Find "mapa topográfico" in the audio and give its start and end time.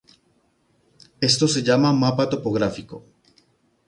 1.93-3.05